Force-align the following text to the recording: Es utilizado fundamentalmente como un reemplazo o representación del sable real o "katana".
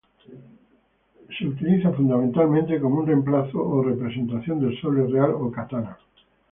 Es 1.29 1.41
utilizado 1.41 1.93
fundamentalmente 1.93 2.81
como 2.81 3.01
un 3.01 3.05
reemplazo 3.07 3.59
o 3.61 3.83
representación 3.83 4.59
del 4.59 4.81
sable 4.81 5.05
real 5.05 5.29
o 5.35 5.51
"katana". 5.51 5.95